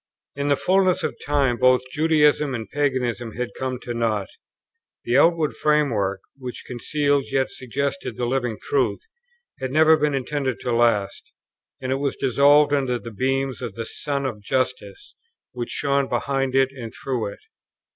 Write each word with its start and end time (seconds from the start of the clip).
In 0.35 0.47
the 0.47 0.55
fulness 0.55 1.03
of 1.03 1.15
time 1.23 1.57
both 1.57 1.83
Judaism 1.91 2.55
and 2.55 2.67
Paganism 2.67 3.33
had 3.33 3.51
come 3.55 3.77
to 3.81 3.93
nought; 3.93 4.29
the 5.03 5.15
outward 5.15 5.53
framework, 5.53 6.21
which 6.35 6.63
concealed 6.65 7.25
yet 7.31 7.51
suggested 7.51 8.17
the 8.17 8.25
Living 8.25 8.57
Truth, 8.59 9.01
had 9.59 9.69
never 9.71 9.95
been 9.95 10.15
intended 10.15 10.59
to 10.61 10.71
last, 10.71 11.31
and 11.79 11.91
it 11.91 11.97
was 11.97 12.15
dissolving 12.15 12.79
under 12.79 12.97
the 12.97 13.11
beams 13.11 13.61
of 13.61 13.75
the 13.75 13.85
Sun 13.85 14.25
of 14.25 14.41
Justice 14.41 15.13
which 15.51 15.69
shone 15.69 16.09
behind 16.09 16.55
it 16.55 16.71
and 16.71 16.91
through 16.95 17.27
it. 17.33 17.39